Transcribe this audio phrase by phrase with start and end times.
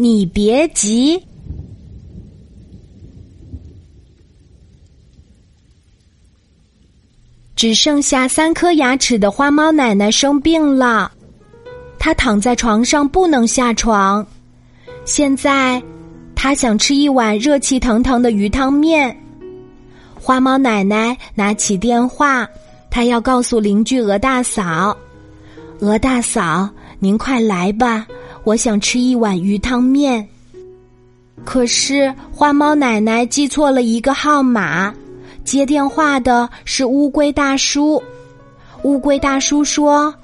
[0.00, 1.20] 你别急。
[7.56, 11.10] 只剩下三颗牙齿的花猫奶奶生病了，
[11.98, 14.24] 她躺在床上不能下床。
[15.04, 15.82] 现在，
[16.36, 19.20] 她想吃一碗热气腾腾的鱼汤面。
[20.14, 22.48] 花猫奶奶拿起电话，
[22.88, 24.96] 她要告诉邻居鹅大嫂
[25.82, 26.70] ：“鹅大嫂，
[27.00, 28.06] 您快来吧，
[28.48, 30.26] 我想吃一碗鱼汤面。”
[31.44, 34.94] 可是花猫奶奶记错了一个号码。
[35.44, 38.02] 接电话的是乌龟大叔。
[38.84, 40.14] 乌龟大叔说：“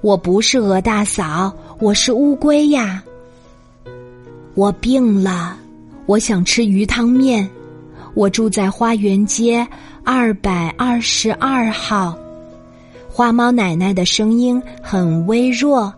[0.00, 3.02] 我不是鹅大嫂，我是乌龟呀。
[4.54, 5.56] 我病了，
[6.06, 7.48] 我想吃鱼汤面。
[8.14, 9.66] 我住在花园街
[10.04, 12.16] 二百二十二号。”
[13.10, 15.92] 花猫奶奶的声音很微弱。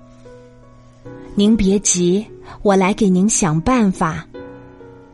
[1.37, 2.25] 您别急，
[2.63, 4.25] 我来给您想办法。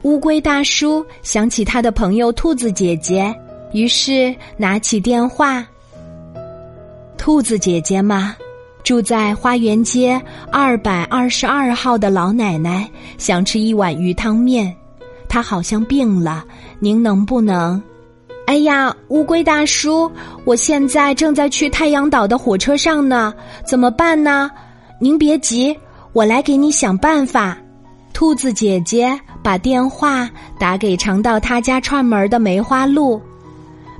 [0.02, 3.34] 乌龟大叔想起他的朋友兔子姐姐。
[3.72, 5.64] 于是拿起电话，
[7.16, 8.36] 兔子姐姐吗？
[8.82, 14.74] 住在花园街二百二十二号的老奶奶想吃一碗鱼汤面，
[15.28, 16.44] 她好像病了，
[16.80, 17.80] 您能不能？
[18.46, 20.10] 哎呀，乌龟大叔，
[20.44, 23.32] 我现在正在去太阳岛的火车上呢，
[23.64, 24.50] 怎么办呢？
[24.98, 25.78] 您别急，
[26.12, 27.56] 我来给你想办法。
[28.12, 33.20] 兔子姐姐把电话打给常到他家串门的梅花鹿。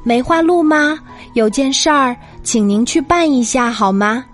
[0.02, 0.98] 梅花鹿吗？
[1.34, 4.24] 有件事儿，请您去办一下好吗？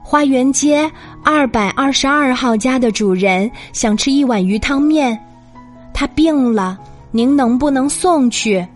[0.00, 0.90] 花园街
[1.22, 5.18] 二百二十二号家的主人想吃一碗鱼汤面，
[5.92, 6.78] 他病了，
[7.10, 8.66] 您能不能送去？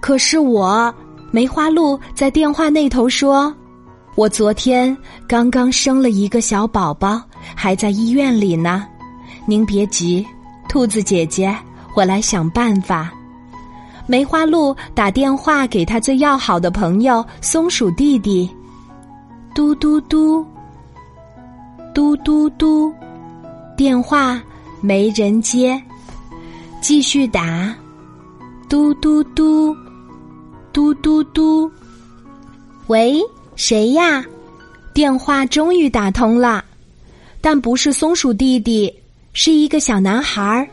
[0.00, 0.92] 可是我，
[1.30, 3.54] 梅花鹿在电话那头说
[4.14, 4.94] ：“我昨天
[5.26, 7.20] 刚刚生了一个小宝宝，
[7.56, 8.86] 还在医院里呢。
[9.46, 10.26] 您别急，
[10.68, 11.56] 兔子姐姐，
[11.96, 13.10] 我来想办法。”
[14.06, 18.50] 梅花鹿打电话给他最要好的朋友松鼠弟弟，
[19.54, 20.44] 嘟嘟嘟，
[21.94, 22.92] 嘟嘟嘟，
[23.76, 24.42] 电话
[24.80, 25.80] 没人接，
[26.82, 27.74] 继续打，
[28.68, 29.74] 嘟嘟嘟，
[30.72, 31.70] 嘟嘟嘟，
[32.88, 33.18] 喂，
[33.56, 34.24] 谁呀？
[34.94, 36.64] 电话终于打通了，
[37.40, 38.92] 但不是松鼠弟弟，
[39.32, 40.68] 是一个小男孩儿。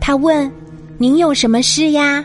[0.00, 0.50] 他问
[0.98, 2.24] ：“您有什么事呀？”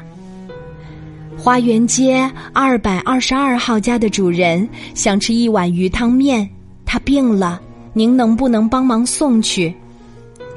[1.38, 6.48] 花园街二百二十二号家的主人想吃一碗鱼汤面，
[6.86, 7.60] 他病了，
[7.94, 9.74] 您能不能帮忙送去？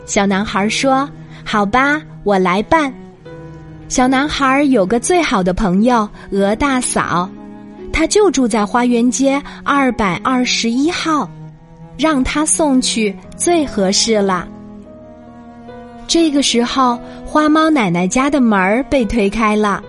[0.04, 1.08] 小男孩说
[1.44, 2.92] ：“好吧，我来办。”
[3.88, 7.28] 小男孩有个最好的朋友鹅大嫂，
[7.94, 11.30] 他就住在花园街二百二十一号，
[11.96, 14.48] 让他送去最合适了。
[16.08, 19.80] 这个时候，花猫奶奶家的门儿被推开了。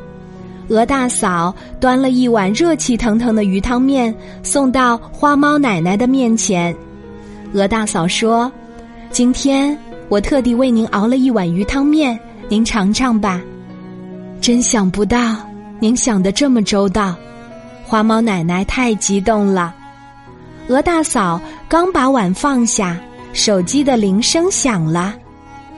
[0.69, 4.13] 鹅大嫂端了一碗热气腾腾的鱼汤面
[4.43, 6.75] 送到花猫奶奶的面前。
[7.53, 8.51] 鹅大嫂说
[9.09, 9.75] ：“今天
[10.09, 12.17] 我特地为您熬了一碗鱼汤面，
[12.49, 13.41] 您尝尝吧。”
[14.39, 15.35] 真想不到
[15.79, 17.15] 您想的这么周到，
[17.85, 19.73] 花猫奶奶太激动了。
[20.67, 22.97] 鹅大嫂刚把碗放下，
[23.31, 25.13] 手机的铃声响了。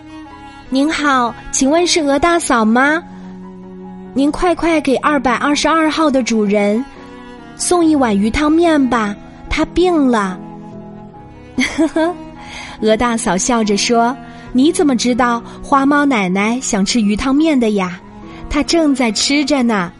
[0.71, 3.03] “您好，请问是鹅大嫂吗？”
[4.15, 6.83] 您快快给二百二十二号的主人
[7.55, 9.15] 送一碗鱼汤面吧，
[9.49, 10.39] 他病了。
[11.77, 12.15] 呵呵，
[12.81, 14.15] 鹅大嫂笑着说
[14.53, 17.99] ：“你怎么知道花猫奶奶想吃鱼汤面的呀？
[18.49, 19.91] 她正在吃着呢。”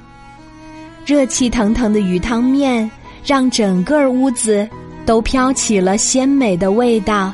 [1.08, 2.92] 热气腾腾的鱼汤面
[3.26, 4.68] 让整个屋子
[5.06, 7.34] 都飘起了鲜美的味道。